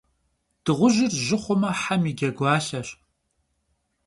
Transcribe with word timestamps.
Dığujır 0.63 1.11
jı 1.25 1.37
xhume, 1.43 1.71
hem 1.81 2.01
yi 2.07 2.13
cegualheş. 2.19 2.89